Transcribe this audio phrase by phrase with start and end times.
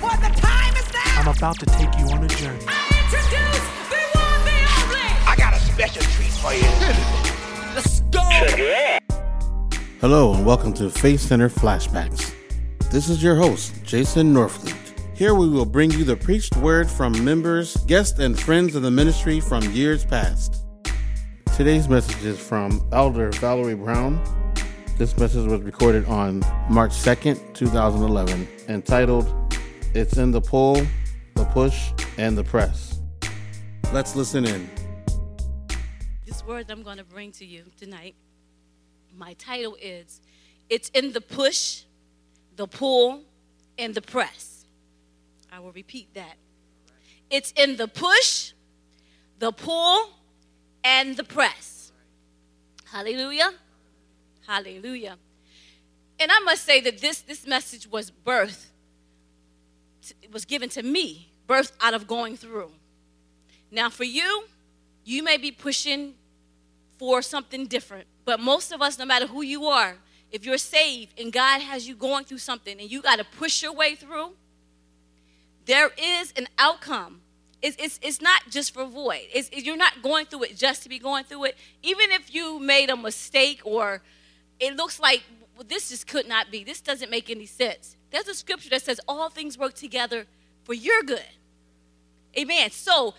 [0.00, 1.20] for the time is now.
[1.20, 2.64] I'm about to take you on a journey.
[2.66, 5.08] I introduce the one, the only.
[5.28, 6.62] I got a special treat for you.
[7.74, 8.22] Let's go.
[10.00, 12.34] Hello and welcome to Faith Center Flashbacks.
[12.90, 14.74] This is your host, Jason Norfleet.
[15.14, 18.90] Here we will bring you the preached word from members, guests, and friends of the
[18.90, 20.64] ministry from years past.
[21.58, 24.18] Today's message is from Elder Valerie Brown.
[24.96, 26.40] This message was recorded on
[26.70, 29.39] March 2nd, 2011, entitled
[29.92, 30.86] It's in the Pull,
[31.34, 33.00] the Push, and the Press.
[33.92, 34.70] Let's listen in.
[36.24, 38.14] this word I'm going to bring to you tonight.
[39.18, 40.20] My title is
[40.68, 41.82] It's in the Push,
[42.54, 43.22] the Pull,
[43.78, 44.64] and the Press.
[45.50, 46.36] I will repeat that.
[47.28, 48.52] It's in the push,
[49.40, 50.10] the pull,
[50.84, 51.90] and the press.
[52.92, 53.50] Hallelujah.
[54.46, 55.16] Hallelujah.
[56.20, 58.69] And I must say that this, this message was birthed, it
[60.32, 62.70] was given to me, birthed out of going through.
[63.70, 64.44] Now, for you,
[65.04, 66.14] you may be pushing
[66.98, 69.96] for something different, but most of us, no matter who you are,
[70.30, 73.62] if you're saved and God has you going through something and you got to push
[73.62, 74.32] your way through,
[75.66, 77.20] there is an outcome.
[77.62, 79.22] It's, it's, it's not just for void.
[79.32, 81.58] It's, it- you're not going through it just to be going through it.
[81.82, 84.02] Even if you made a mistake or
[84.58, 85.22] it looks like
[85.56, 87.96] well, this just could not be, this doesn't make any sense.
[88.10, 90.26] There's a scripture that says all things work together
[90.64, 91.24] for your good.
[92.36, 92.70] Amen.
[92.70, 93.14] So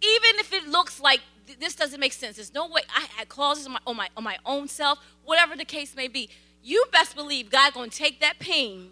[0.00, 3.28] even if it looks like th- this doesn't make sense, there's no way I had
[3.28, 6.28] causes on my, on my, on my own self, whatever the case may be,
[6.62, 8.90] you best believe God to take that pain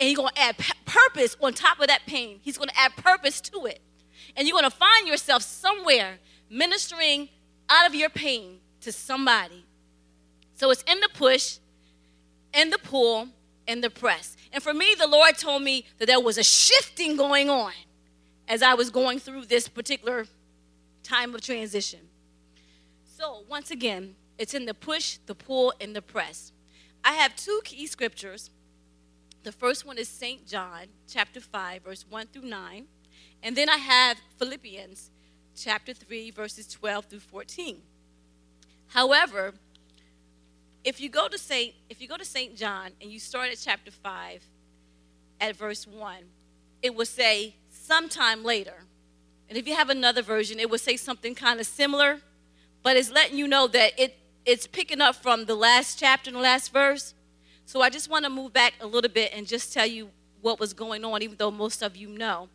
[0.00, 2.40] and He's to add p- purpose on top of that pain.
[2.42, 3.80] He's to add purpose to it.
[4.36, 6.18] And you're to find yourself somewhere
[6.50, 7.28] ministering
[7.68, 9.64] out of your pain to somebody.
[10.56, 11.58] So it's in the push,
[12.52, 13.28] in the pull,
[13.66, 14.36] in the press.
[14.52, 17.72] And for me, the Lord told me that there was a shifting going on
[18.48, 20.26] as I was going through this particular
[21.02, 22.00] time of transition.
[23.04, 26.52] So, once again, it's in the push, the pull, and the press.
[27.04, 28.50] I have two key scriptures.
[29.44, 30.46] The first one is St.
[30.46, 32.86] John, chapter 5, verse 1 through 9.
[33.42, 35.10] And then I have Philippians,
[35.54, 37.82] chapter 3, verses 12 through 14.
[38.88, 39.54] However,
[40.84, 42.56] if you go to Saint if you go to St.
[42.56, 44.42] John and you start at chapter 5
[45.40, 46.16] at verse 1,
[46.82, 48.84] it will say sometime later.
[49.48, 52.20] And if you have another version, it will say something kind of similar,
[52.82, 56.36] but it's letting you know that it it's picking up from the last chapter and
[56.36, 57.14] the last verse.
[57.64, 60.10] So I just want to move back a little bit and just tell you
[60.42, 62.50] what was going on, even though most of you know.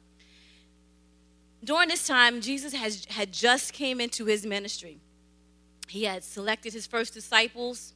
[1.64, 5.00] During this time, Jesus has, had just came into his ministry.
[5.88, 7.94] He had selected his first disciples,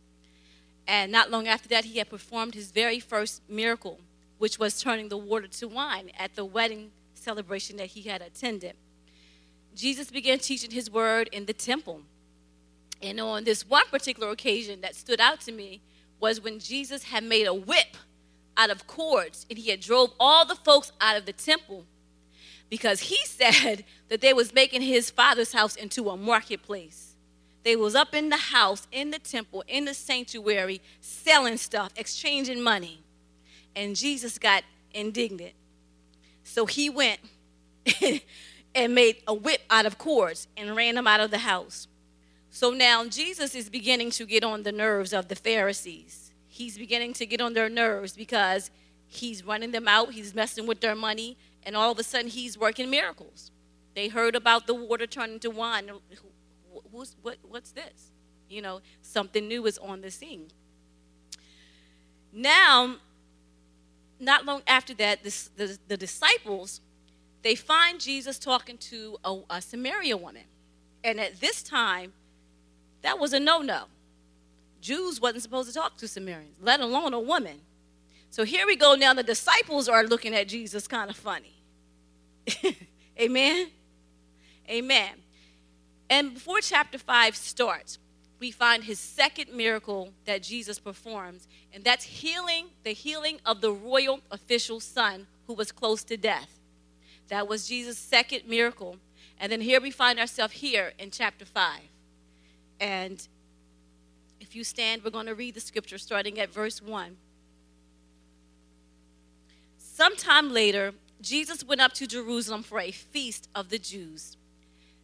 [0.88, 4.00] and not long after that, he had performed his very first miracle,
[4.38, 8.76] which was turning the water to wine at the wedding celebration that he had attended.
[9.76, 12.02] Jesus began teaching his word in the temple.
[13.02, 15.82] And on this one particular occasion that stood out to me
[16.20, 17.98] was when Jesus had made a whip
[18.56, 21.86] out of cords and he had drove all the folks out of the temple
[22.70, 27.13] because he said that they was making his father's house into a marketplace.
[27.64, 32.62] They was up in the house, in the temple, in the sanctuary, selling stuff, exchanging
[32.62, 33.04] money.
[33.76, 34.64] And Jesus got
[34.94, 35.54] indignant.
[36.44, 37.20] So he went
[38.76, 41.88] and made a whip out of cords and ran them out of the house.
[42.50, 46.32] So now Jesus is beginning to get on the nerves of the Pharisees.
[46.48, 48.70] He's beginning to get on their nerves because
[49.08, 52.58] he's running them out, he's messing with their money, and all of a sudden he's
[52.58, 53.50] working miracles.
[53.96, 55.90] They heard about the water turning to wine.
[56.94, 58.12] What, what's this?
[58.50, 60.48] You know, something new is on the scene.
[62.32, 62.96] Now,
[64.20, 66.82] not long after that, this, the, the disciples,
[67.42, 70.44] they find Jesus talking to a, a Samaria woman.
[71.04, 72.14] And at this time,
[73.02, 73.84] that was a no-no.
[74.82, 77.60] Jews wasn't supposed to talk to Samaritans, let alone a woman.
[78.30, 79.14] So here we go now.
[79.14, 81.54] The disciples are looking at Jesus kind of funny.
[83.20, 83.68] Amen.
[84.70, 85.23] Amen.
[86.10, 88.00] And before chapter 5 starts,
[88.40, 93.72] we find his second miracle that Jesus performs, and that's healing, the healing of the
[93.72, 96.60] royal official's son who was close to death.
[97.30, 98.98] That was Jesus' second miracle.
[99.40, 101.80] And then here we find ourselves here in chapter 5.
[102.80, 103.26] And
[104.40, 107.16] if you stand, we're going to read the scripture starting at verse 1.
[109.78, 114.36] Sometime later, Jesus went up to Jerusalem for a feast of the Jews.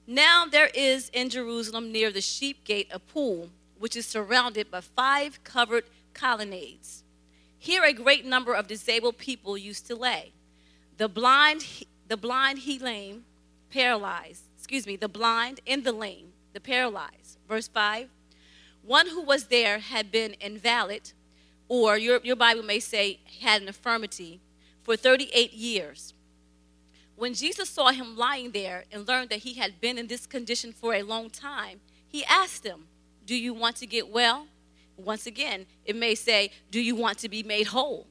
[0.10, 4.82] Now there is in Jerusalem near the sheep gate a pool, which is surrounded by
[4.82, 5.84] five covered
[6.16, 7.04] colonnades.
[7.60, 10.34] Here a great number of disabled people used to lay
[10.98, 11.64] the blind,
[12.08, 13.24] the blind, he lame,
[13.70, 14.46] paralyzed.
[14.58, 17.38] Excuse me, the blind and the lame, the paralyzed.
[17.48, 18.10] Verse 5
[18.82, 21.12] One who was there had been invalid,
[21.68, 24.42] or your, your Bible may say had an infirmity,
[24.82, 26.16] for 38 years.
[27.20, 30.72] When Jesus saw him lying there and learned that he had been in this condition
[30.72, 32.86] for a long time, he asked him,
[33.26, 34.48] Do you want to get well?
[34.96, 38.08] Once again, it may say, Do you want to be made whole?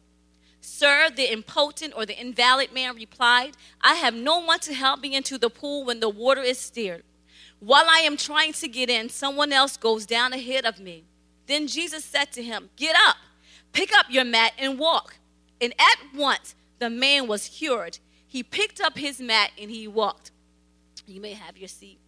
[0.61, 5.15] Sir, the impotent or the invalid man replied, I have no one to help me
[5.15, 7.03] into the pool when the water is stirred.
[7.61, 11.05] While I am trying to get in, someone else goes down ahead of me.
[11.47, 13.17] Then Jesus said to him, Get up,
[13.73, 15.17] pick up your mat, and walk.
[15.63, 18.01] And at once the man was cured.
[18.29, 20.31] He picked up his mat and he walked.
[21.07, 21.99] You may have your seat.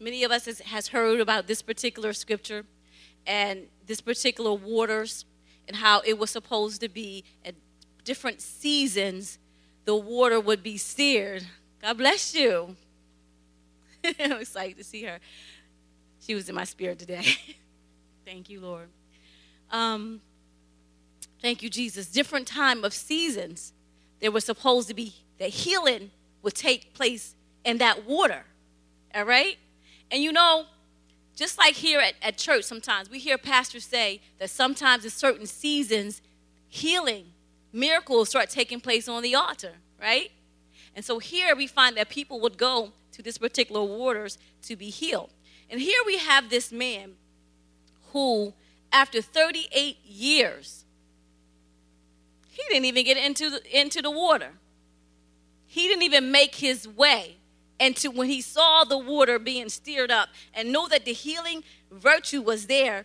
[0.00, 2.64] Many of us has, has heard about this particular scripture
[3.26, 5.24] and this particular waters
[5.66, 7.54] and how it was supposed to be at
[8.04, 9.38] different seasons
[9.88, 11.46] the water would be steered.
[11.80, 12.76] God bless you.
[14.20, 15.18] I'm excited to see her.
[16.20, 17.24] She was in my spirit today.
[18.26, 18.88] thank you, Lord.
[19.70, 20.20] Um,
[21.40, 22.06] thank you, Jesus.
[22.06, 23.72] Different time of seasons.
[24.20, 26.10] There was supposed to be that healing
[26.42, 28.44] would take place in that water.
[29.14, 29.56] All right?
[30.10, 30.66] And you know,
[31.36, 35.46] just like here at, at church, sometimes we hear pastors say that sometimes in certain
[35.46, 36.20] seasons,
[36.66, 37.26] healing,
[37.72, 40.32] miracles start taking place on the altar, right?
[40.96, 44.90] And so here we find that people would go to this particular waters to be
[44.90, 45.30] healed.
[45.70, 47.12] And here we have this man
[48.12, 48.54] who,
[48.90, 50.77] after 38 years,
[52.58, 54.50] he didn't even get into the, into the water.
[55.66, 57.36] He didn't even make his way
[57.78, 62.42] into when he saw the water being stirred up and know that the healing virtue
[62.42, 63.04] was there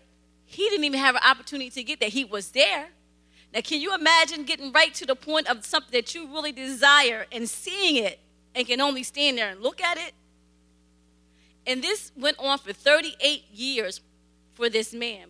[0.53, 2.09] he didn't even have an opportunity to get there.
[2.09, 2.89] He was there.
[3.53, 7.25] Now can you imagine getting right to the point of something that you really desire
[7.31, 8.19] and seeing it
[8.53, 10.13] and can only stand there and look at it?
[11.65, 14.01] And this went on for 38 years
[14.53, 15.29] for this man.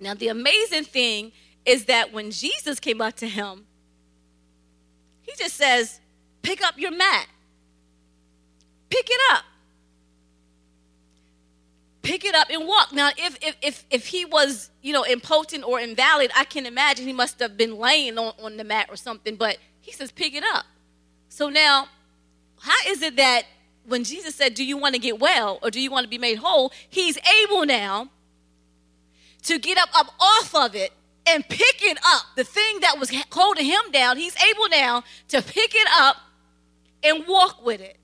[0.00, 1.30] Now the amazing thing
[1.64, 3.66] is that when jesus came up to him
[5.22, 6.00] he just says
[6.42, 7.26] pick up your mat
[8.92, 9.44] pick it up.
[12.02, 12.92] Pick it up and walk.
[12.92, 17.06] Now, if if if, if he was, you know, impotent or invalid, I can imagine
[17.06, 20.34] he must have been laying on, on the mat or something, but he says, pick
[20.34, 20.64] it up.
[21.28, 21.88] So now,
[22.60, 23.44] how is it that
[23.86, 26.18] when Jesus said, Do you want to get well or do you want to be
[26.18, 26.72] made whole?
[26.88, 28.08] He's able now
[29.44, 30.92] to get up, up off of it
[31.26, 32.22] and pick it up.
[32.36, 36.16] The thing that was holding him down, he's able now to pick it up
[37.02, 37.96] and walk with it.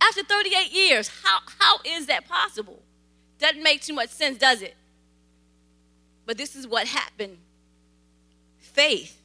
[0.00, 2.82] After 38 years, how, how is that possible?
[3.38, 4.76] Doesn't make too much sense, does it?
[6.26, 7.38] But this is what happened
[8.58, 9.20] faith.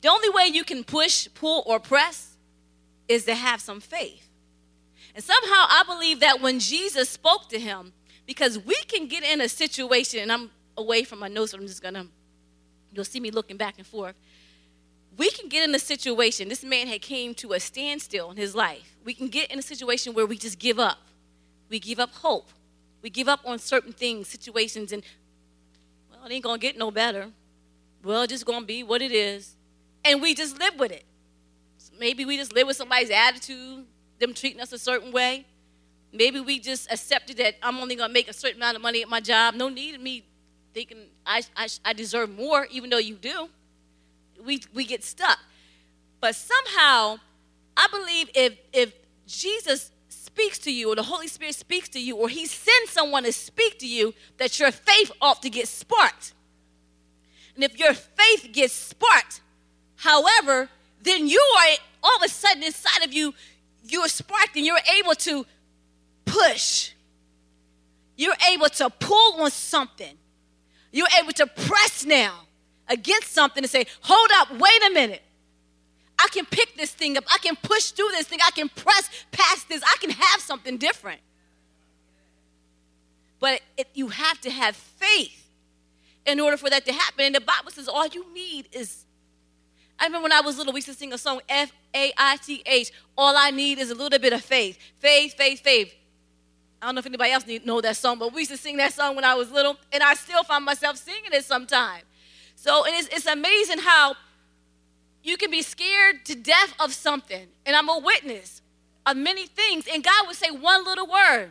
[0.00, 2.36] The only way you can push, pull, or press
[3.08, 4.28] is to have some faith.
[5.14, 7.92] And somehow I believe that when Jesus spoke to him,
[8.26, 11.66] because we can get in a situation, and I'm away from my notes, but I'm
[11.66, 12.06] just gonna,
[12.92, 14.14] you'll see me looking back and forth.
[15.16, 18.54] We can get in a situation this man had came to a standstill in his
[18.54, 18.96] life.
[19.04, 20.98] We can get in a situation where we just give up.
[21.68, 22.48] We give up hope.
[23.02, 25.02] We give up on certain things situations and
[26.10, 27.28] well it ain't gonna get no better.
[28.04, 29.56] Well it's just gonna be what it is.
[30.04, 31.04] And we just live with it.
[31.98, 33.86] Maybe we just live with somebody's attitude
[34.18, 35.46] them treating us a certain way.
[36.12, 39.08] Maybe we just accepted that i'm only gonna make a certain amount of money at
[39.08, 39.54] my job.
[39.54, 40.24] No need of me
[40.78, 43.48] thinking I, I, I deserve more even though you do
[44.44, 45.38] we, we get stuck.
[46.20, 47.18] But somehow,
[47.76, 48.92] I believe if, if
[49.26, 53.24] Jesus speaks to you or the Holy Spirit speaks to you or he sends someone
[53.24, 56.34] to speak to you, that your faith ought to get sparked.
[57.56, 59.40] And if your faith gets sparked,
[59.96, 60.68] however,
[61.02, 63.34] then you are all of a sudden inside of you,
[63.84, 65.44] you're sparked and you're able to
[66.24, 66.92] push.
[68.16, 70.16] You're able to pull on something.
[70.92, 72.40] You're able to press now
[72.88, 75.22] against something and say, hold up, wait a minute.
[76.18, 77.24] I can pick this thing up.
[77.32, 78.40] I can push through this thing.
[78.44, 79.82] I can press past this.
[79.82, 81.20] I can have something different.
[83.38, 85.48] But it, you have to have faith
[86.26, 87.26] in order for that to happen.
[87.26, 89.04] And the Bible says all you need is.
[90.00, 92.36] I remember when I was little, we used to sing a song, F A I
[92.36, 92.90] T H.
[93.16, 94.78] All I need is a little bit of faith.
[94.98, 95.94] Faith, faith, faith.
[96.80, 98.92] I don't know if anybody else know that song, but we used to sing that
[98.92, 102.04] song when I was little, and I still find myself singing it sometimes.
[102.54, 104.14] So and it's, it's amazing how
[105.22, 107.46] you can be scared to death of something.
[107.66, 108.62] And I'm a witness
[109.06, 109.86] of many things.
[109.92, 111.50] And God would say one little word.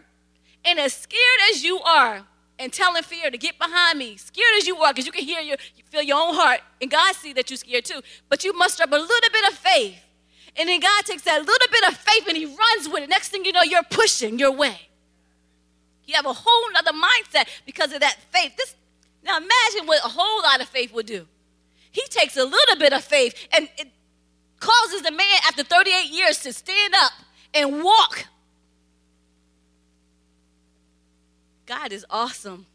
[0.65, 2.23] And as scared as you are,
[2.59, 5.41] and telling fear to get behind me, scared as you are, because you can hear
[5.41, 8.01] your, you feel your own heart, and God see that you're scared too.
[8.29, 9.99] But you muster up a little bit of faith,
[10.55, 13.09] and then God takes that little bit of faith and He runs with it.
[13.09, 14.79] Next thing you know, you're pushing your way.
[16.07, 18.55] You have a whole other mindset because of that faith.
[18.55, 18.75] This
[19.23, 21.27] now imagine what a whole lot of faith would do.
[21.91, 23.89] He takes a little bit of faith and it
[24.59, 27.11] causes the man after 38 years to stand up
[27.53, 28.25] and walk.
[31.65, 32.65] God is awesome.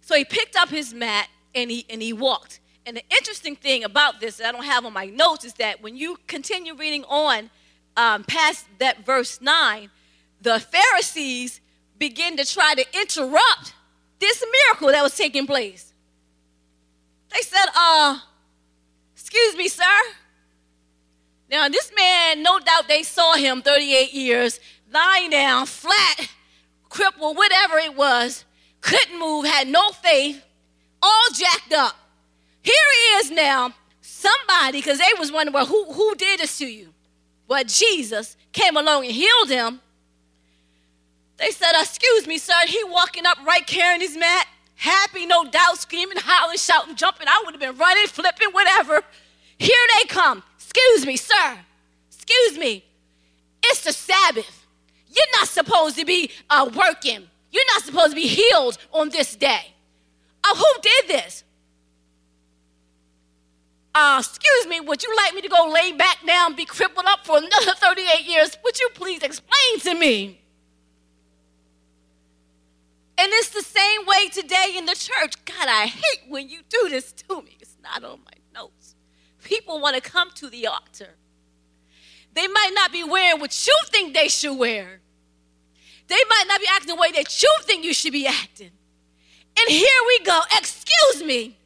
[0.00, 2.60] So he picked up his mat and he and he walked.
[2.86, 5.80] And the interesting thing about this that I don't have on my notes is that
[5.80, 7.50] when you continue reading on
[7.96, 9.88] um, past that verse 9,
[10.44, 11.60] the Pharisees
[11.98, 13.74] begin to try to interrupt
[14.20, 15.92] this miracle that was taking place.
[17.32, 18.18] They said, uh,
[19.14, 19.82] excuse me, sir.
[21.50, 24.60] Now, this man, no doubt they saw him 38 years,
[24.92, 26.28] lying down, flat,
[26.88, 28.44] crippled, whatever it was,
[28.80, 30.44] couldn't move, had no faith,
[31.02, 31.96] all jacked up.
[32.62, 36.66] Here he is now, somebody, because they was wondering, well, who, who did this to
[36.66, 36.92] you?
[37.48, 39.80] Well, Jesus came along and healed him.
[41.36, 42.54] They said, excuse me, sir.
[42.66, 47.26] He walking up right carrying his mat, happy, no doubt, screaming, howling, shouting, jumping.
[47.28, 49.02] I would have been running, flipping, whatever.
[49.58, 50.42] Here they come.
[50.56, 51.58] Excuse me, sir.
[52.08, 52.84] Excuse me.
[53.64, 54.66] It's the Sabbath.
[55.08, 57.28] You're not supposed to be uh, working.
[57.50, 59.72] You're not supposed to be healed on this day.
[60.42, 61.44] Uh, who did this?
[63.94, 67.24] Uh, excuse me, would you like me to go lay back down be crippled up
[67.24, 68.56] for another 38 years?
[68.64, 70.40] Would you please explain to me?
[73.16, 75.44] And it's the same way today in the church.
[75.44, 77.56] God, I hate when you do this to me.
[77.60, 78.96] It's not on my notes.
[79.44, 81.10] People want to come to the altar.
[82.32, 85.00] They might not be wearing what you think they should wear.
[86.08, 88.70] They might not be acting the way that you think you should be acting.
[89.58, 90.40] And here we go.
[90.58, 91.56] Excuse me.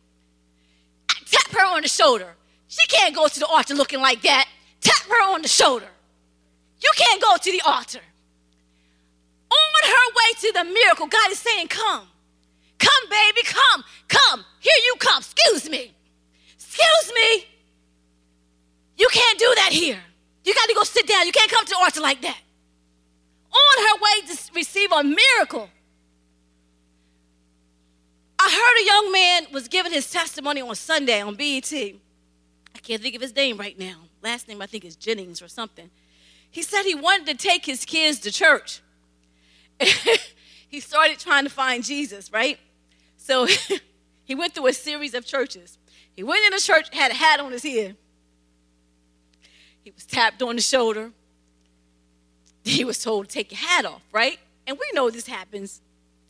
[1.08, 2.34] I Tap her on the shoulder.
[2.68, 4.46] She can't go to the altar looking like that.
[4.80, 5.88] Tap her on the shoulder.
[6.80, 8.00] You can't go to the altar
[9.84, 12.06] on her way to the miracle, God is saying, Come.
[12.78, 13.84] Come, baby, come.
[14.08, 14.44] Come.
[14.60, 15.18] Here you come.
[15.18, 15.92] Excuse me.
[16.54, 17.46] Excuse me.
[18.96, 20.00] You can't do that here.
[20.44, 21.26] You got to go sit down.
[21.26, 22.38] You can't come to the altar like that.
[23.50, 25.68] On her way to receive a miracle.
[28.38, 31.72] I heard a young man was giving his testimony on Sunday on BET.
[31.72, 33.96] I can't think of his name right now.
[34.22, 35.90] Last name I think is Jennings or something.
[36.50, 38.80] He said he wanted to take his kids to church.
[40.68, 42.58] he started trying to find Jesus, right?
[43.16, 43.46] So
[44.24, 45.78] he went through a series of churches.
[46.14, 47.96] He went in a church, had a hat on his head.
[49.82, 51.12] He was tapped on the shoulder.
[52.64, 54.38] He was told to take your hat off, right?
[54.66, 55.80] And we know this happens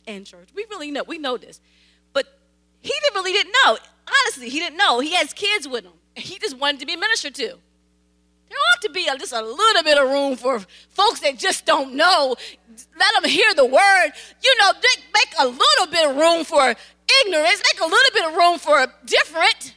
[0.05, 0.49] in church.
[0.55, 1.03] We really know.
[1.03, 1.59] We know this.
[2.13, 2.27] But
[2.79, 3.77] he really didn't know.
[4.07, 4.99] Honestly, he didn't know.
[4.99, 5.93] He has kids with him.
[6.15, 7.57] He just wanted to be ministered to.
[8.49, 11.65] There ought to be a, just a little bit of room for folks that just
[11.65, 12.35] don't know.
[12.97, 14.11] Let them hear the word.
[14.43, 14.71] You know,
[15.13, 16.75] make a little bit of room for
[17.21, 17.61] ignorance.
[17.73, 19.75] Make a little bit of room for different.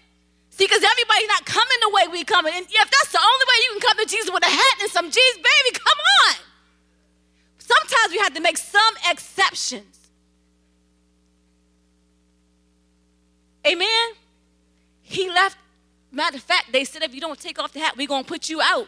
[0.51, 2.53] See, because everybody's not coming the way we coming.
[2.55, 4.91] And if that's the only way you can come to Jesus with a hat and
[4.91, 5.99] some jeans, baby, come
[6.29, 6.35] on.
[7.59, 10.11] Sometimes we have to make some exceptions.
[13.67, 14.09] Amen.
[15.03, 15.57] He left
[16.13, 18.29] Matter of fact, they said if you don't take off the hat, we're going to
[18.29, 18.87] put you out.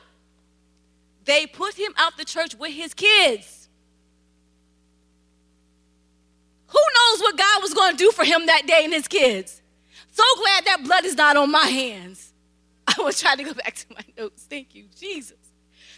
[1.25, 3.69] They put him out the church with his kids.
[6.66, 9.62] Who knows what God was going to do for him that day and his kids?
[10.11, 12.33] So glad that blood is not on my hands.
[12.87, 14.45] I was trying to go back to my notes.
[14.49, 15.38] Thank you, Jesus.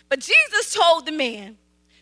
[0.09, 1.59] But Jesus told the man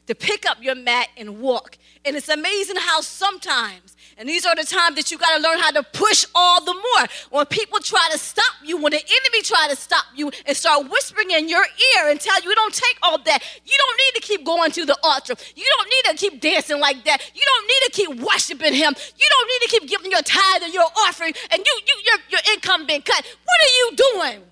[0.07, 1.79] to pick up your mat and walk.
[2.05, 5.59] And it's amazing how sometimes and these are the times that you got to learn
[5.59, 7.07] how to push all the more.
[7.31, 10.89] When people try to stop you, when the enemy try to stop you and start
[10.89, 13.43] whispering in your ear and tell you, you don't take all that.
[13.65, 15.35] You don't need to keep going to the altar.
[15.57, 17.23] You don't need to keep dancing like that.
[17.35, 18.95] You don't need to keep worshiping him.
[19.17, 22.19] You don't need to keep giving your tithe and your offering and you, you your,
[22.31, 23.25] your income being cut.
[23.45, 24.43] What are you doing?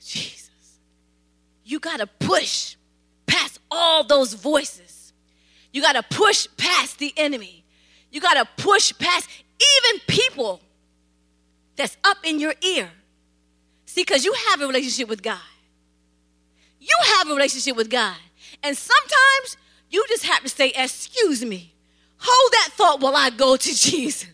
[0.00, 0.50] Jesus.
[1.68, 2.76] You got to push
[3.26, 4.98] past all those voices
[5.72, 7.64] you got to push past the enemy.
[8.10, 9.28] You got to push past
[9.84, 10.60] even people
[11.76, 12.90] that's up in your ear.
[13.86, 15.38] See, because you have a relationship with God.
[16.80, 18.16] You have a relationship with God.
[18.62, 19.56] And sometimes
[19.90, 21.74] you just have to say, Excuse me,
[22.18, 24.28] hold that thought while I go to Jesus.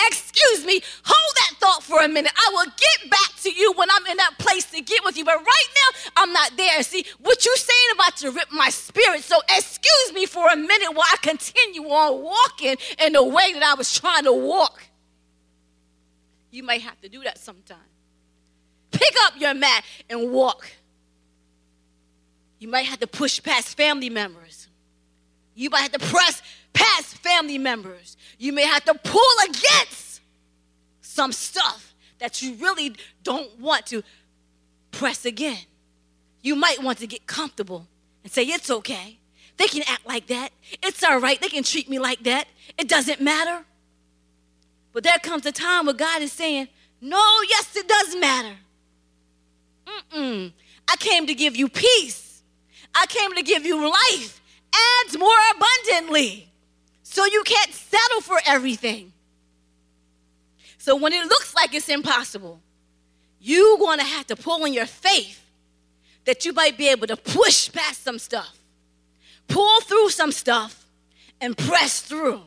[0.00, 2.32] Excuse me, hold that thought for a minute.
[2.36, 5.24] I will get back to you when I'm in that place to get with you.
[5.24, 6.82] But right now, I'm not there.
[6.82, 9.22] See, what you're saying about to rip my spirit.
[9.22, 13.62] So excuse me for a minute while I continue on walking in the way that
[13.62, 14.82] I was trying to walk.
[16.50, 17.78] You may have to do that sometime.
[18.90, 20.70] Pick up your mat and walk.
[22.58, 24.68] You might have to push past family members.
[25.54, 26.42] You might have to press
[26.74, 28.18] past family members.
[28.38, 30.20] You may have to pull against
[31.00, 34.02] some stuff that you really don't want to
[34.90, 35.64] press again.
[36.42, 37.86] You might want to get comfortable
[38.22, 39.18] and say, It's okay.
[39.56, 40.50] They can act like that.
[40.82, 41.40] It's all right.
[41.40, 42.48] They can treat me like that.
[42.76, 43.64] It doesn't matter.
[44.92, 46.68] But there comes a time where God is saying,
[47.00, 48.56] No, yes, it does matter.
[49.86, 50.52] Mm-mm.
[50.88, 52.42] I came to give you peace.
[52.94, 54.40] I came to give you life
[54.74, 56.52] and more abundantly.
[57.14, 59.12] So you can't settle for everything.
[60.78, 62.60] So when it looks like it's impossible,
[63.40, 65.40] you're going to have to pull in your faith
[66.24, 68.58] that you might be able to push past some stuff,
[69.46, 70.86] pull through some stuff,
[71.40, 72.42] and press through.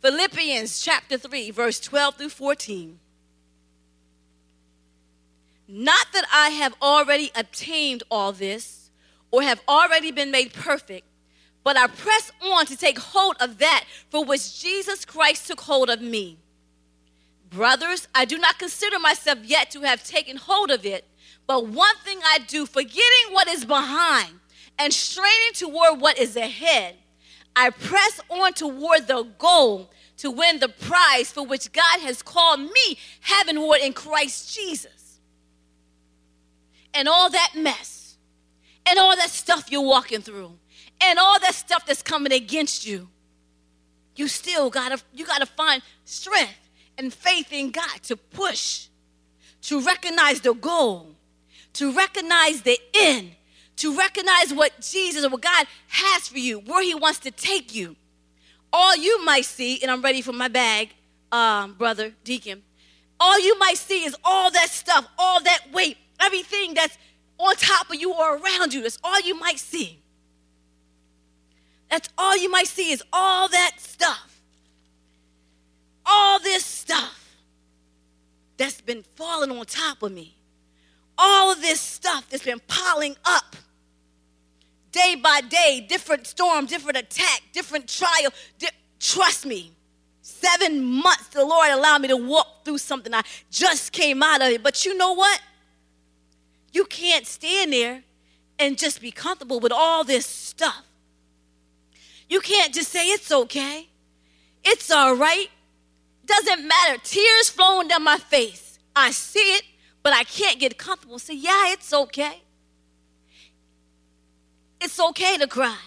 [0.00, 2.98] Philippians chapter 3, verse 12 through 14.
[5.68, 8.90] Not that I have already obtained all this
[9.30, 11.06] or have already been made perfect,
[11.68, 15.90] but I press on to take hold of that for which Jesus Christ took hold
[15.90, 16.38] of me.
[17.50, 21.04] Brothers, I do not consider myself yet to have taken hold of it,
[21.46, 24.30] but one thing I do, forgetting what is behind
[24.78, 26.94] and straining toward what is ahead,
[27.54, 32.60] I press on toward the goal to win the prize for which God has called
[32.60, 35.18] me heavenward in Christ Jesus.
[36.94, 38.16] And all that mess,
[38.86, 40.52] and all that stuff you're walking through,
[41.00, 43.08] and all that stuff that's coming against you,
[44.16, 48.88] you still gotta you gotta find strength and faith in God to push,
[49.62, 51.14] to recognize the goal,
[51.74, 53.32] to recognize the end,
[53.76, 57.74] to recognize what Jesus or what God has for you, where He wants to take
[57.74, 57.96] you.
[58.72, 60.90] All you might see, and I'm ready for my bag,
[61.32, 62.62] um, brother Deacon.
[63.20, 66.98] All you might see is all that stuff, all that weight, everything that's
[67.38, 68.82] on top of you or around you.
[68.82, 70.00] That's all you might see.
[71.90, 74.40] That's all you might see is all that stuff.
[76.04, 77.36] All this stuff
[78.56, 80.34] that's been falling on top of me.
[81.16, 83.56] All of this stuff that's been piling up
[84.92, 88.30] day by day, different storm, different attack, different trial.
[88.58, 88.68] Di-
[89.00, 89.72] trust me,
[90.22, 93.12] seven months the Lord allowed me to walk through something.
[93.12, 94.62] I just came out of it.
[94.62, 95.40] But you know what?
[96.72, 98.02] You can't stand there
[98.58, 100.84] and just be comfortable with all this stuff.
[102.28, 103.88] You can't just say it's okay.
[104.64, 105.48] It's all right.
[106.26, 107.00] Doesn't matter.
[107.02, 108.78] Tears flowing down my face.
[108.94, 109.62] I see it,
[110.02, 111.18] but I can't get comfortable.
[111.18, 112.42] Say, yeah, it's okay.
[114.80, 115.78] It's okay to cry.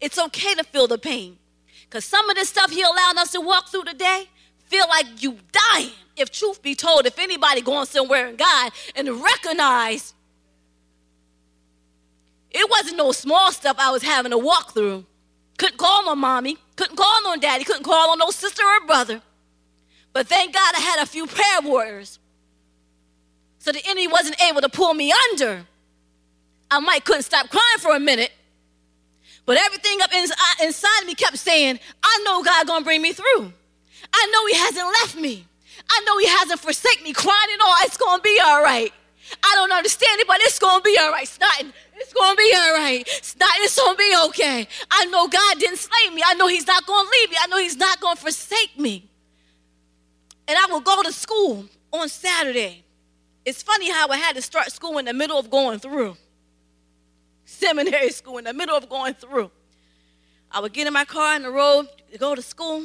[0.00, 1.38] It's okay to feel the pain.
[1.84, 4.28] Because some of the stuff he allowed us to walk through today
[4.66, 5.38] feel like you
[5.72, 5.90] dying.
[6.16, 10.14] If truth be told, if anybody going somewhere in God and recognize
[12.50, 15.06] it wasn't no small stuff I was having to walk through.
[15.58, 19.22] Couldn't call on mommy, couldn't call on daddy, couldn't call on no sister or brother.
[20.12, 22.18] But thank God I had a few prayer warriors.
[23.58, 25.64] So the enemy wasn't able to pull me under.
[26.70, 28.32] I might couldn't stop crying for a minute.
[29.44, 33.52] But everything up uh, inside me kept saying, I know God gonna bring me through.
[34.12, 35.46] I know he hasn't left me.
[35.90, 38.92] I know he hasn't forsaken me, crying and all, it's gonna be all right.
[39.42, 41.26] I don't understand it, but it's gonna be all right.
[41.26, 43.06] Snotting, it's gonna be all right.
[43.06, 44.68] Snotting, it's gonna be okay.
[44.90, 46.22] I know God didn't slay me.
[46.24, 47.36] I know he's not gonna leave me.
[47.40, 49.10] I know he's not gonna forsake me.
[50.48, 52.84] And I will go to school on Saturday.
[53.44, 56.16] It's funny how I had to start school in the middle of going through
[57.44, 59.50] seminary school, in the middle of going through.
[60.50, 62.84] I would get in my car on the road to go to school.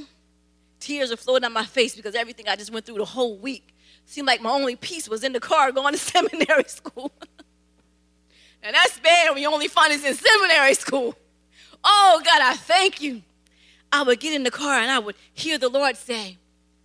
[0.80, 3.74] Tears are flowing down my face because everything I just went through the whole week
[4.08, 7.12] seemed like my only peace was in the car going to seminary school.
[8.64, 11.16] and that's bad when you only find us in seminary school.
[11.84, 13.22] Oh, God, I thank you.
[13.92, 16.38] I would get in the car and I would hear the Lord say,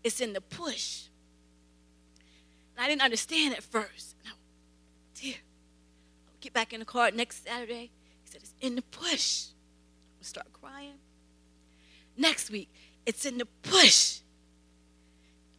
[0.05, 1.05] It's in the push.
[2.77, 4.17] And I didn't understand at first.
[4.21, 7.91] And I would, dear, I would get back in the car next Saturday.
[8.23, 9.47] He said, It's in the push.
[9.47, 10.95] I would start crying.
[12.17, 12.69] Next week,
[13.07, 14.21] it's in the push.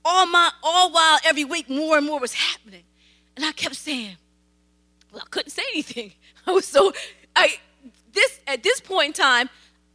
[0.06, 0.52] All my
[1.14, 2.84] while every week more and more was happening.
[3.36, 4.18] And I kept saying,
[5.12, 6.14] Well, I couldn't say anything.
[6.48, 6.92] I was so
[7.36, 7.58] I
[8.12, 9.50] this at this point in time,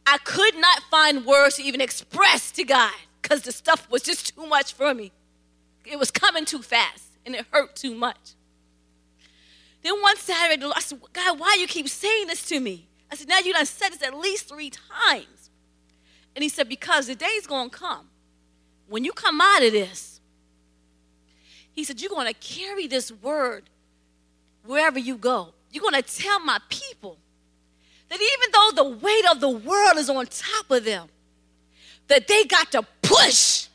[0.05, 4.35] I could not find words to even express to God because the stuff was just
[4.35, 5.11] too much for me.
[5.85, 8.35] It was coming too fast and it hurt too much.
[9.81, 12.87] Then one Saturday, I said, God, why you keep saying this to me?
[13.11, 15.49] I said, now you done said this at least three times.
[16.35, 18.09] And he said, because the day's gonna come.
[18.87, 20.18] When you come out of this,
[21.79, 23.63] he said, you're gonna carry this word
[24.65, 25.53] wherever you go.
[25.71, 27.17] You're gonna tell my people
[28.09, 31.07] that even though the weight of the world is on top of them,
[32.07, 33.67] that they got to push.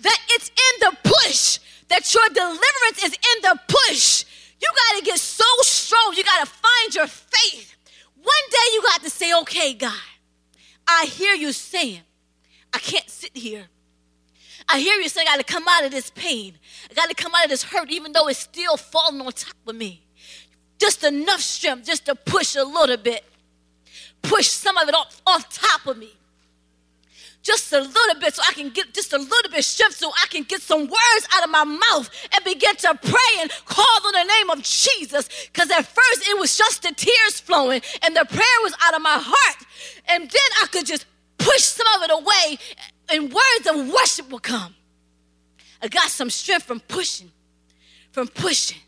[0.00, 1.58] That it's in the push.
[1.88, 4.24] That your deliverance is in the push.
[4.60, 6.12] You got to get so strong.
[6.14, 7.74] You got to find your faith.
[8.16, 9.94] One day you got to say, okay, God,
[10.86, 12.00] I hear you saying,
[12.74, 13.68] I can't sit here.
[14.68, 16.58] I hear you saying, I got to come out of this pain.
[16.90, 19.56] I got to come out of this hurt, even though it's still falling on top
[19.66, 20.02] of me.
[20.78, 23.24] Just enough strength just to push a little bit.
[24.22, 26.12] Push some of it off, off top of me
[27.42, 30.26] just a little bit so I can get just a little bit strength so I
[30.28, 34.12] can get some words out of my mouth and begin to pray and call on
[34.12, 35.28] the name of Jesus.
[35.52, 39.02] Because at first it was just the tears flowing and the prayer was out of
[39.02, 39.66] my heart.
[40.08, 41.06] And then I could just
[41.38, 42.58] push some of it away
[43.10, 44.74] and words of worship will come.
[45.82, 47.30] I got some strength from pushing,
[48.12, 48.78] from pushing.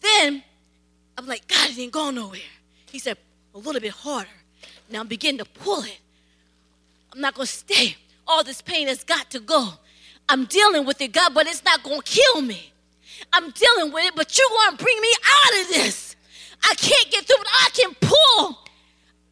[0.00, 0.42] Then
[1.16, 2.40] I'm like, God, it ain't going nowhere.
[2.90, 3.16] He said,
[3.54, 4.28] a little bit harder.
[4.90, 5.98] Now I'm beginning to pull it.
[7.12, 7.96] I'm not going to stay.
[8.26, 9.74] All this pain has got to go.
[10.28, 12.72] I'm dealing with it, God, but it's not going to kill me.
[13.32, 16.16] I'm dealing with it, but you're going to bring me out of this.
[16.64, 17.46] I can't get through it.
[17.46, 18.58] I can pull.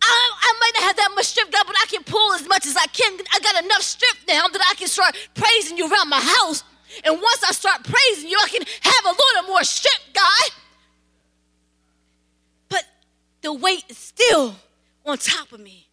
[0.03, 2.67] I, I might not have that much strength, God, but I can pull as much
[2.67, 3.19] as I can.
[3.33, 6.65] I got enough strength now that I can start praising you around my house.
[7.05, 10.51] And once I start praising you, I can have a little more strength, God.
[12.69, 12.85] But
[13.41, 14.57] the weight is still
[15.07, 15.89] on top of me.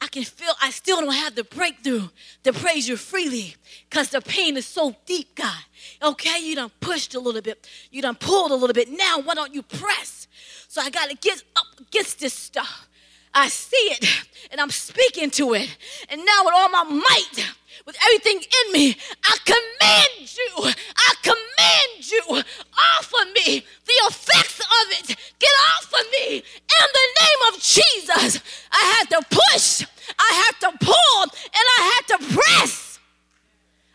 [0.00, 2.08] I can feel I still don't have the breakthrough
[2.44, 3.54] to praise you freely
[3.88, 5.62] because the pain is so deep, God.
[6.02, 8.88] Okay, you done pushed a little bit, you done pulled a little bit.
[8.90, 10.26] Now, why don't you press?
[10.68, 12.88] So I got to get up against this stuff.
[13.32, 14.06] I see it
[14.50, 15.76] and I'm speaking to it.
[16.08, 17.46] And now, with all my might,
[17.86, 24.60] with everything in me, I command you, I command you off of me, the effects
[24.60, 28.42] of it, get off of me in the name of Jesus.
[28.72, 29.86] I had to push,
[30.18, 32.98] I had to pull, and I had to press.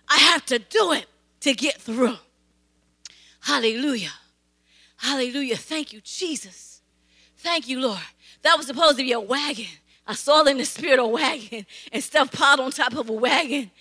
[0.08, 1.06] I have to do it
[1.41, 2.17] to get through.
[3.41, 4.13] Hallelujah.
[4.98, 5.58] Hallelujah.
[5.58, 6.82] Thank you, Jesus.
[7.38, 8.00] Thank you, Lord.
[8.46, 9.66] That was supposed to be a wagon.
[10.06, 13.72] I saw in the spirit a wagon and stuff piled on top of a wagon.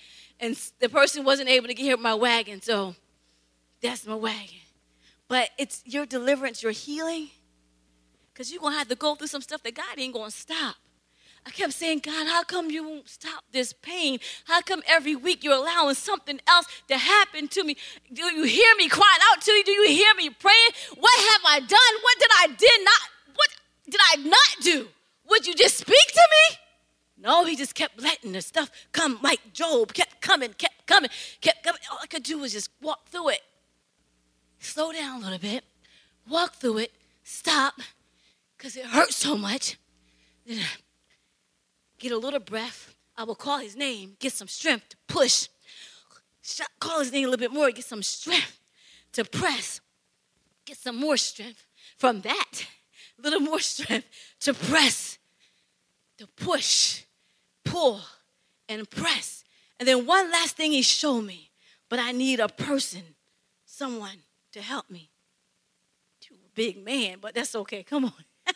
[0.40, 2.94] And the person wasn't able to get here with my wagon, so
[3.82, 4.56] that's my wagon.
[5.28, 7.28] But it's your deliverance, your healing,
[8.32, 10.36] because you're going to have to go through some stuff that God ain't going to
[10.36, 10.76] stop.
[11.46, 14.18] I kept saying, God, how come you won't stop this pain?
[14.46, 17.76] How come every week you're allowing something else to happen to me?
[18.10, 19.62] Do you hear me crying out to you?
[19.62, 20.70] Do you hear me praying?
[20.96, 21.68] What have I done?
[21.68, 23.10] What did I did not?
[23.88, 24.88] Did I not do?
[25.28, 26.56] Would you just speak to me?
[27.16, 31.62] No, he just kept letting the stuff come like Job, kept coming, kept coming, kept
[31.62, 31.80] coming.
[31.90, 33.40] All I could do was just walk through it.
[34.58, 35.64] Slow down a little bit,
[36.28, 36.92] walk through it,
[37.22, 37.74] stop,
[38.56, 39.78] because it hurts so much.
[40.46, 40.60] Then
[41.98, 42.94] get a little breath.
[43.16, 45.48] I will call his name, get some strength to push.
[46.80, 48.58] Call his name a little bit more, get some strength
[49.12, 49.80] to press.
[50.64, 51.66] Get some more strength
[51.96, 52.66] from that.
[53.18, 54.08] A little more strength
[54.40, 55.18] to press,
[56.18, 57.02] to push,
[57.64, 58.00] pull,
[58.68, 59.44] and press.
[59.78, 61.50] And then one last thing he showed me,
[61.88, 63.02] but I need a person,
[63.64, 64.18] someone
[64.52, 65.10] to help me.
[66.28, 67.82] You a big man, but that's okay.
[67.82, 68.24] Come on.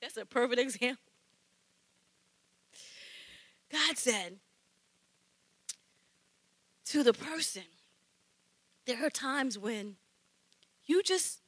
[0.00, 1.02] that's a perfect example.
[3.70, 4.36] God said
[6.86, 7.62] to the person,
[8.84, 9.96] there are times when
[10.84, 11.40] you just,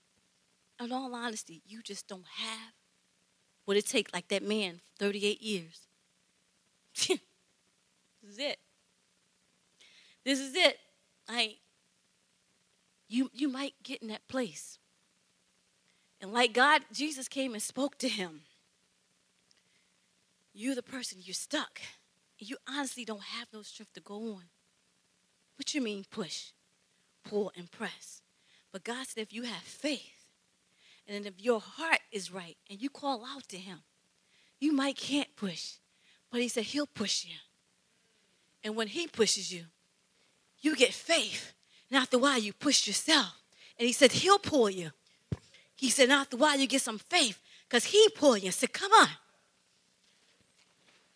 [0.85, 2.73] in all honesty, you just don't have
[3.65, 5.87] what it takes, like that man, 38 years.
[6.95, 7.19] this
[8.29, 8.59] is it.
[10.25, 10.79] This is it.
[11.29, 11.57] I
[13.09, 14.79] you you might get in that place.
[16.21, 18.43] And like God, Jesus came and spoke to him.
[20.55, 21.81] You're the person, you're stuck.
[22.39, 24.45] You honestly don't have no strength to go on.
[25.57, 26.53] What you mean push,
[27.25, 28.23] pull, and press?
[28.73, 30.24] But God said if you have faith,
[31.09, 33.81] and if your heart is right and you call out to him,
[34.59, 35.75] you might can't push.
[36.31, 37.35] But he said he'll push you.
[38.63, 39.65] And when he pushes you,
[40.61, 41.53] you get faith.
[41.91, 43.43] And after a while, you push yourself.
[43.79, 44.91] And he said he'll pull you.
[45.77, 47.39] He said, after a while, you get some faith
[47.69, 49.09] because he pulled you and said, come on.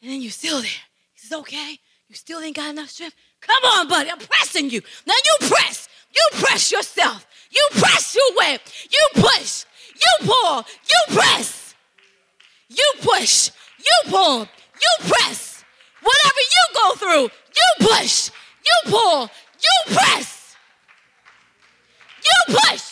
[0.02, 0.70] And then you're still there.
[1.14, 3.16] He says, okay, you still ain't got enough strength?
[3.40, 4.80] Come on, buddy, I'm pressing you.
[5.06, 5.88] Now you press.
[6.14, 7.26] You press yourself.
[7.50, 8.58] You press your way.
[8.90, 9.64] You push.
[10.00, 10.64] You pull.
[10.88, 11.74] You press.
[12.68, 13.50] You push.
[13.78, 14.40] You pull.
[14.40, 15.64] You press.
[16.02, 17.22] Whatever you go through,
[17.56, 18.30] you push.
[18.64, 19.22] You pull.
[19.22, 20.56] You press.
[22.24, 22.84] You push.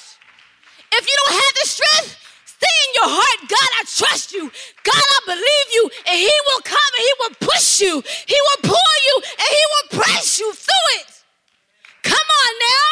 [0.93, 3.49] If you don't have the strength, stay in your heart.
[3.49, 4.51] God, I trust you.
[4.83, 5.91] God, I believe you.
[6.09, 8.03] And He will come and He will push you.
[8.27, 11.07] He will pull you and He will press you through it.
[12.03, 12.91] Come on now.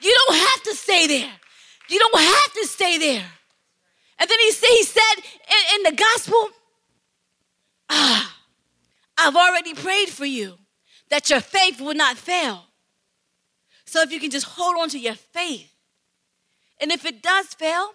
[0.00, 1.32] You don't have to stay there.
[1.88, 3.24] You don't have to stay there.
[4.18, 6.48] And then he, said, he said in, in the gospel,
[7.90, 8.36] ah,
[9.18, 10.58] I've already prayed for you
[11.10, 12.64] that your faith will not fail.
[13.84, 15.72] So if you can just hold on to your faith,
[16.80, 17.90] and if it does fail,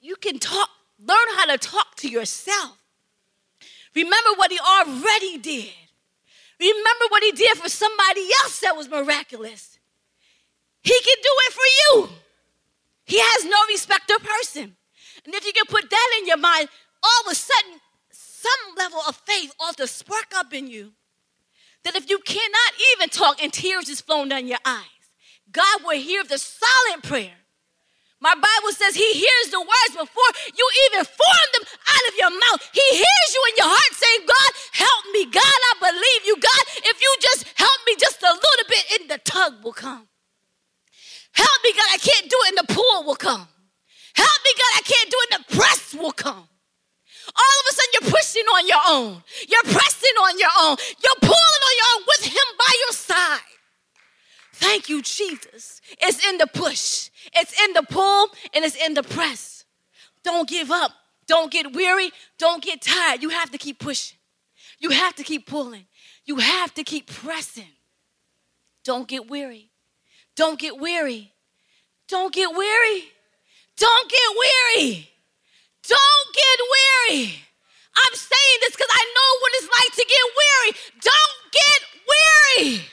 [0.00, 2.78] you can talk, learn how to talk to yourself.
[3.94, 5.72] Remember what he already did.
[6.58, 9.78] Remember what he did for somebody else that was miraculous.
[10.82, 12.08] He can do it for you.
[13.04, 14.76] He has no respect of person.
[15.26, 16.68] And if you can put that in your mind,
[17.02, 20.92] all of a sudden, some level of faith ought to spark up in you.
[21.84, 24.84] That if you cannot even talk and tears is flowing down your eyes,
[25.52, 27.34] God will hear the silent prayer.
[28.20, 32.30] My Bible says He hears the words before you even form them out of your
[32.30, 32.70] mouth.
[32.72, 35.26] He hears you in your heart saying, God, help me.
[35.26, 36.36] God, I believe you.
[36.40, 40.08] God, if you just help me just a little bit, and the tug will come.
[41.32, 43.48] Help me, God, I can't do it, and the pool will come.
[44.16, 46.48] Help me, God, I can't do it, the press will come.
[47.34, 49.22] All of a sudden, you're pushing on your own.
[49.48, 50.76] You're pressing on your own.
[51.02, 53.40] You're pulling on your own with Him by your side.
[54.54, 55.80] Thank you, Jesus.
[56.00, 59.64] It's in the push, it's in the pull, and it's in the press.
[60.22, 60.92] Don't give up.
[61.26, 62.10] Don't get weary.
[62.38, 63.22] Don't get tired.
[63.22, 64.16] You have to keep pushing.
[64.78, 65.86] You have to keep pulling.
[66.24, 67.72] You have to keep pressing.
[68.84, 69.70] Don't get weary.
[70.36, 71.32] Don't get weary.
[72.08, 73.04] Don't get weary.
[73.76, 75.10] Don't get weary.
[75.86, 77.42] Don't get weary.
[77.96, 80.72] I'm saying this because I know what it's like to get weary.
[81.00, 82.84] Don't get weary.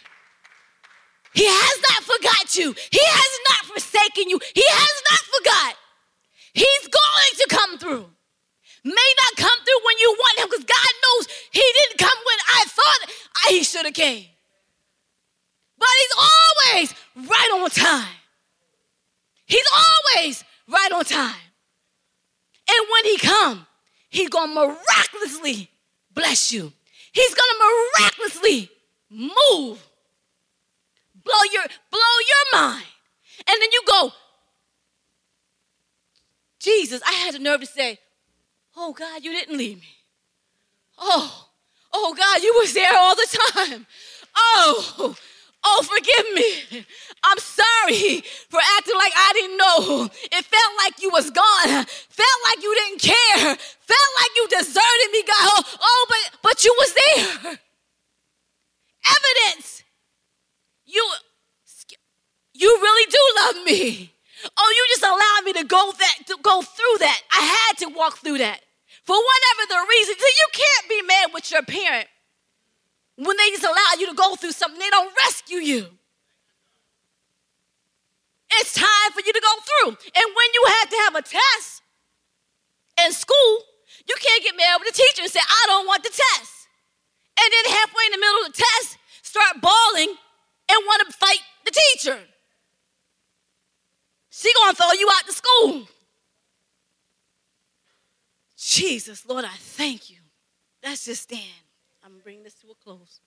[1.34, 2.76] He has not forgot you.
[2.92, 4.40] He has not forsaken you.
[4.54, 5.76] He has not forgot.
[6.54, 8.06] He's going to come through.
[8.86, 12.38] May not come through when you want him because God knows he didn't come when
[12.48, 13.10] I thought
[13.50, 14.26] he should have came.
[15.80, 16.94] But he's always
[17.30, 18.16] right on time.
[19.46, 21.36] He's always right on time.
[22.70, 23.68] And when he come,
[24.10, 25.70] he's going to miraculously
[26.14, 26.72] bless you.
[27.12, 28.70] He's to miraculously
[29.10, 29.86] move.
[31.24, 32.86] Blow your blow your mind.
[33.48, 34.12] And then you go,
[36.60, 38.00] Jesus, I had the nerve to say,
[38.76, 39.88] "Oh God, you didn't leave me."
[40.98, 41.48] Oh,
[41.94, 43.86] oh God, you was there all the time.
[44.36, 45.16] Oh,
[45.64, 46.86] oh, forgive me.
[47.24, 50.10] I'm sorry for acting like I didn't know.
[50.32, 51.86] It felt like you was gone.
[51.86, 53.56] Felt like you didn't care.
[53.56, 55.66] Felt like you deserted me, God.
[55.82, 57.60] Oh, but but you was there.
[59.06, 59.84] Evidence.
[60.86, 61.10] You
[62.54, 64.14] you really do love me.
[64.58, 67.22] Oh, you just allowed me to go that to go through that.
[67.32, 68.60] I had to walk through that.
[69.06, 72.08] For whatever the reason, you can't be mad with your parent
[73.16, 74.80] when they just allow you to go through something.
[74.80, 75.88] They don't rescue you.
[78.60, 79.98] It's time for you to go through.
[80.16, 81.82] And when you have to have a test
[83.04, 83.58] in school,
[84.08, 86.68] you can't get mad with the teacher and say, I don't want the test.
[87.40, 90.16] And then halfway in the middle of the test, start bawling
[90.70, 92.20] and want to fight the teacher.
[94.30, 95.88] She gonna throw you out the school.
[98.58, 100.18] Jesus, Lord, I thank you.
[100.84, 101.63] Let's just stand.
[102.04, 103.22] I'm gonna this to a close.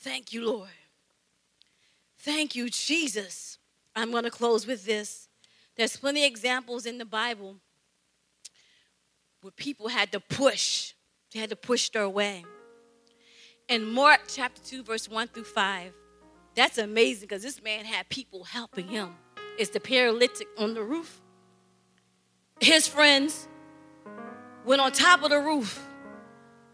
[0.00, 0.68] Thank you, Lord.
[2.18, 3.58] Thank you, Jesus.
[3.94, 5.28] I'm gonna close with this.
[5.76, 7.56] There's plenty of examples in the Bible
[9.40, 10.92] where people had to push,
[11.32, 12.44] they had to push their way.
[13.68, 15.92] In Mark chapter 2, verse 1 through 5,
[16.54, 19.14] that's amazing because this man had people helping him.
[19.58, 21.20] It's the paralytic on the roof.
[22.60, 23.48] His friends
[24.64, 25.86] went on top of the roof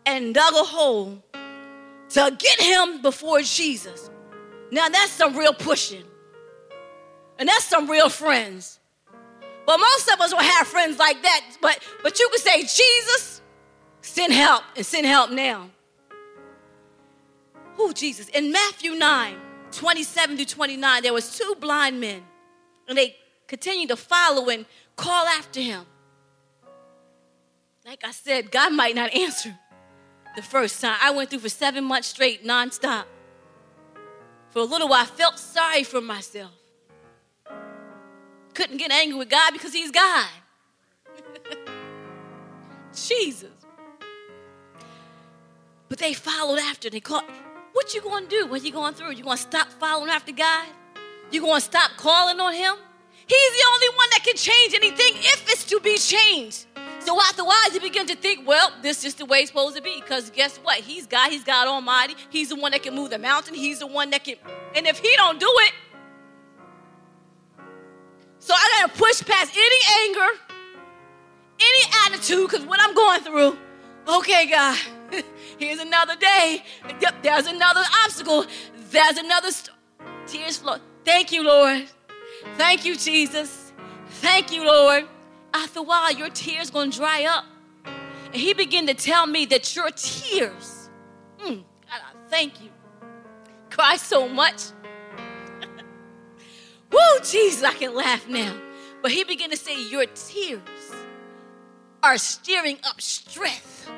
[0.06, 1.22] and dug a hole
[2.10, 4.10] to get him before Jesus.
[4.70, 6.04] Now that's some real pushing.
[7.38, 8.78] And that's some real friends.
[9.66, 11.56] But most of us don't have friends like that.
[11.60, 13.40] But but you could say, Jesus,
[14.00, 15.70] send help and send help now.
[17.76, 18.28] Who Jesus?
[18.28, 19.36] In Matthew 9,
[19.70, 22.22] 27 to 29, there was two blind men,
[22.86, 25.84] and they continued to follow and call after him.
[27.86, 29.58] Like I said, God might not answer.
[30.36, 30.96] The first time.
[31.00, 33.04] I went through for seven months straight, nonstop.
[34.50, 36.50] For a little while, I felt sorry for myself.
[38.54, 40.28] Couldn't get angry with God because He's God.
[42.94, 43.50] Jesus.
[45.88, 46.90] But they followed after.
[46.90, 47.24] They called.
[47.72, 49.12] What you gonna do when you going through?
[49.12, 50.66] You gonna stop following after God?
[51.30, 52.74] You gonna stop calling on Him?
[53.26, 56.66] He's the only one that can change anything if it's to be changed.
[57.04, 60.00] So afterwards, you begin to think, well, this is the way it's supposed to be.
[60.00, 60.78] Because guess what?
[60.78, 61.30] He's God.
[61.30, 62.14] He's God Almighty.
[62.30, 63.54] He's the one that can move the mountain.
[63.54, 64.36] He's the one that can.
[64.76, 65.72] And if He don't do it,
[68.38, 70.40] so I gotta push past any anger,
[71.60, 73.56] any attitude, because what I'm going through.
[74.08, 74.76] Okay, God,
[75.58, 76.64] here's another day.
[77.00, 78.44] Yep, there's another obstacle.
[78.90, 79.76] There's another st-
[80.26, 80.78] tears flow.
[81.04, 81.84] Thank you, Lord.
[82.56, 83.72] Thank you, Jesus.
[84.20, 85.06] Thank you, Lord.
[85.54, 87.44] After a while, your tears gonna dry up.
[87.84, 90.88] And he began to tell me that your tears,
[91.38, 92.70] mm, God, I thank you,
[93.70, 94.62] cry so much.
[96.90, 98.54] Woo, Jesus, I can laugh now.
[99.02, 100.60] But he began to say, Your tears
[102.02, 103.90] are stirring up strength.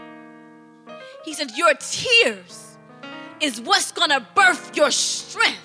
[1.24, 2.76] He said, Your tears
[3.40, 5.60] is what's gonna birth your strength.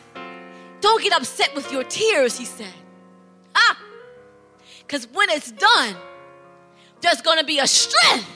[0.82, 2.74] Don't get upset with your tears, he said.
[4.90, 5.96] Because when it's done,
[7.02, 8.28] there's gonna be a strength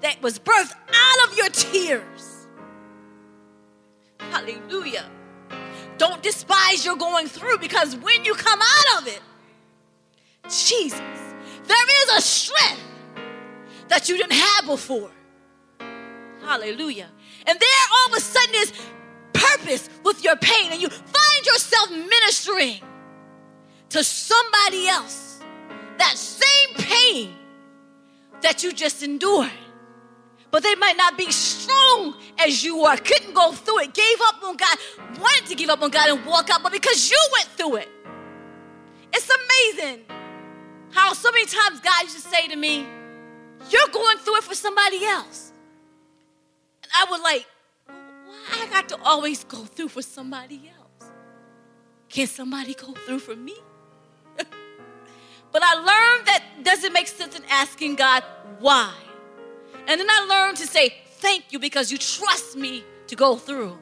[0.00, 2.46] that was birthed out of your tears.
[4.18, 5.04] Hallelujah.
[5.98, 9.20] Don't despise your going through because when you come out of it,
[10.44, 10.98] Jesus,
[11.66, 12.80] there is a strength
[13.88, 15.10] that you didn't have before.
[16.42, 17.10] Hallelujah.
[17.46, 18.72] And there all of a sudden is
[19.34, 22.80] purpose with your pain, and you find yourself ministering
[23.90, 25.29] to somebody else
[26.00, 27.34] that same pain
[28.42, 29.50] that you just endured.
[30.50, 34.42] But they might not be strong as you are, couldn't go through it, gave up
[34.42, 34.76] on God,
[35.20, 37.88] wanted to give up on God and walk out, but because you went through it.
[39.12, 40.04] It's amazing
[40.90, 42.86] how so many times God used to say to me,
[43.68, 45.52] You're going through it for somebody else.
[46.82, 47.46] And I would like,
[47.86, 51.10] why I got to always go through for somebody else?
[52.08, 53.54] Can somebody go through for me?
[55.52, 58.22] But I learned that doesn't make sense in asking God
[58.58, 58.92] why.
[59.86, 63.76] And then I learned to say, Thank you because you trust me to go through.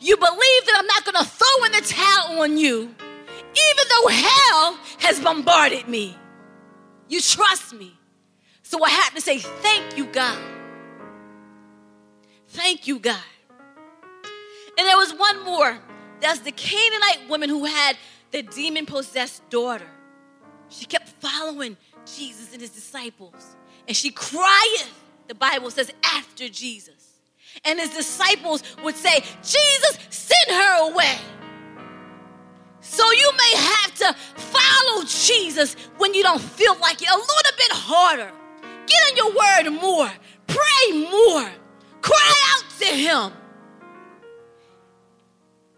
[0.00, 4.08] You believe that I'm not going to throw in the towel on you, even though
[4.08, 6.16] hell has bombarded me.
[7.08, 7.94] You trust me.
[8.62, 10.38] So I have to say, Thank you, God.
[12.48, 13.18] Thank you, God.
[14.78, 15.78] And there was one more.
[16.20, 17.96] That's the Canaanite woman who had
[18.30, 19.88] the demon possessed daughter.
[20.76, 23.56] She kept following Jesus and his disciples.
[23.86, 24.82] And she cried,
[25.28, 27.20] the Bible says, after Jesus.
[27.64, 31.16] And his disciples would say, Jesus, send her away.
[32.80, 37.56] So you may have to follow Jesus when you don't feel like it a little
[37.56, 38.32] bit harder.
[38.86, 40.10] Get in your word more,
[40.48, 41.50] pray more,
[42.02, 43.32] cry out to him.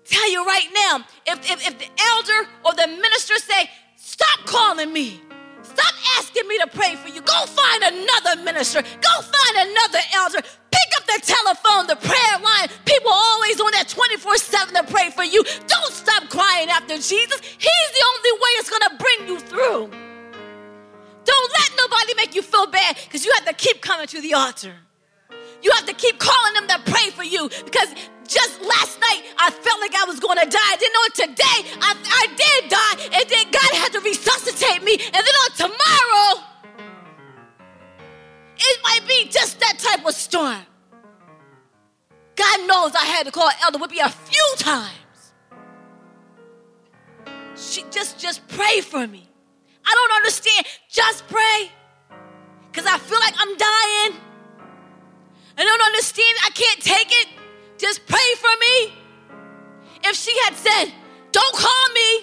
[0.06, 3.68] Tell you right now, if, if, if the elder or the minister say,
[4.16, 5.20] stop calling me,
[5.62, 10.40] stop asking me to pray for you, go find another minister, go find another elder,
[10.40, 12.68] pick up the telephone, the prayer line.
[12.86, 15.42] People always on that 24 7 to pray for you.
[15.44, 17.40] Don't stop crying after Jesus.
[17.42, 19.90] He's the only way it's gonna bring you through.
[21.24, 24.34] Don't let nobody make you feel bad because you have to keep coming to the
[24.34, 24.72] altar.
[25.62, 27.88] You have to keep calling them to pray for you because
[28.26, 30.68] just last night I felt like I was going to die.
[30.72, 34.82] I didn't know it today I, I did die, and then God had to resuscitate
[34.82, 34.94] me.
[34.94, 36.44] And then on tomorrow,
[38.56, 40.60] it might be just that type of storm.
[42.34, 44.92] God knows I had to call Elder Whippy a few times.
[47.54, 49.28] She just just pray for me.
[49.84, 50.66] I don't understand.
[50.88, 51.70] Just pray.
[52.70, 54.20] Because I feel like I'm dying.
[55.56, 56.36] I don't understand.
[56.44, 57.28] I can't take it.
[57.78, 58.92] Just pray for me.
[60.04, 60.92] If she had said,
[61.32, 62.20] Don't call me,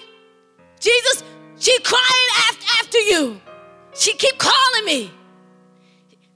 [0.80, 1.22] Jesus,
[1.58, 2.28] she crying
[2.78, 3.40] after, you.
[3.94, 5.10] She keep calling me.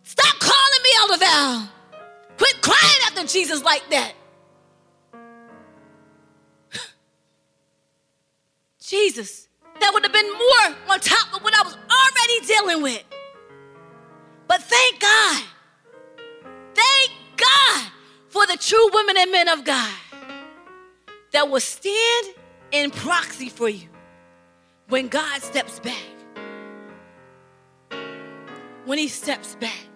[0.03, 1.71] Stop calling me, Elder Val.
[2.37, 4.15] Quit crying after Jesus like that.
[8.81, 9.49] Jesus,
[9.81, 13.05] that would have been more on top of what I was already dealing with.
[14.49, 15.43] But thank God.
[16.75, 17.93] Thank God
[18.61, 19.95] true women and men of God
[21.33, 22.27] that will stand
[22.73, 23.89] in proxy for you
[24.89, 25.95] when God steps back.
[28.85, 29.89] When He steps back.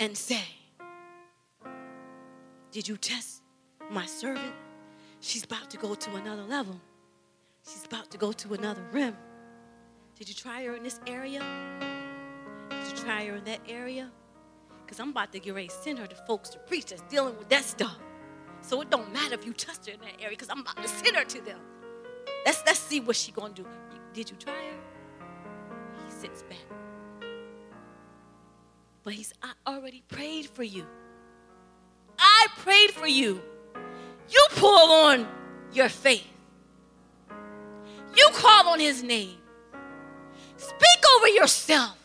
[0.00, 0.42] and say,
[2.72, 3.42] Did you test
[3.90, 4.54] my servant?
[5.20, 6.80] She's about to go to another level.
[7.68, 9.14] She's about to go to another rim.
[10.18, 11.40] Did you try her in this area?
[12.70, 14.10] Did you try her in that area?
[14.90, 17.38] Because I'm about to get ready to send her to folks to preach that's dealing
[17.38, 17.96] with that stuff.
[18.60, 20.88] So it don't matter if you touched her in that area because I'm about to
[20.88, 21.60] send her to them.
[22.44, 23.68] Let's, let's see what she going to do.
[24.12, 25.24] Did you try her?
[26.04, 26.58] He sits back.
[29.04, 30.84] But he's, I already prayed for you.
[32.18, 33.40] I prayed for you.
[34.28, 35.28] You pull on
[35.72, 36.26] your faith.
[38.16, 39.36] You call on his name.
[40.56, 41.99] Speak over yourself.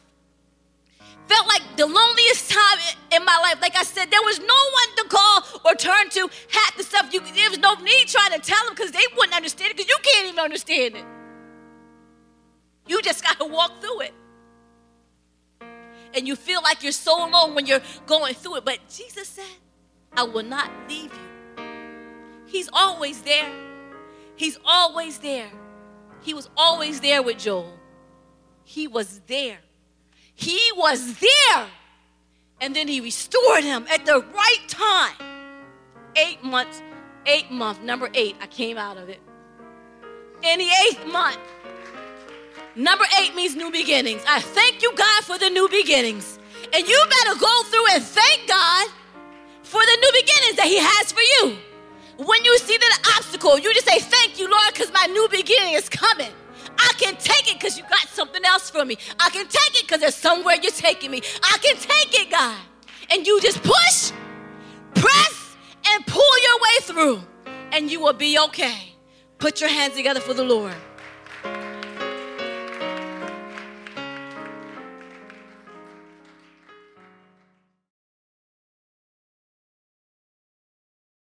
[1.27, 2.77] Felt like the loneliest time
[3.11, 3.59] in my life.
[3.61, 6.29] Like I said, there was no one to call or turn to.
[6.49, 9.35] Half the stuff you there was no need trying to tell them because they wouldn't
[9.35, 11.05] understand it because you can't even understand it.
[12.87, 14.13] You just got to walk through it.
[16.13, 18.65] And you feel like you're so alone when you're going through it.
[18.65, 19.43] But Jesus said,
[20.15, 21.63] I will not leave you.
[22.45, 23.51] He's always there.
[24.35, 25.49] He's always there.
[26.21, 27.73] He was always there with Joel.
[28.63, 29.57] He was there.
[30.35, 31.67] He was there.
[32.61, 35.15] And then he restored him at the right time.
[36.15, 36.81] Eight months,
[37.25, 39.19] eight month, number eight, I came out of it.
[40.43, 41.39] In the eighth month,
[42.75, 44.21] number eight means new beginnings.
[44.27, 46.39] I thank you, God, for the new beginnings.
[46.73, 48.89] And you better go through and thank God
[49.63, 51.57] for the new beginnings that He has for you.
[52.17, 55.73] When you see that obstacle, you just say, Thank you, Lord, because my new beginning
[55.73, 56.31] is coming.
[56.77, 58.97] I can take it because you got something else for me.
[59.19, 61.21] I can take it because there's somewhere you're taking me.
[61.43, 62.59] I can take it, God.
[63.11, 64.11] And you just push,
[64.93, 65.55] press,
[65.87, 67.21] and pull your way through,
[67.71, 68.93] and you will be okay.
[69.37, 70.73] Put your hands together for the Lord.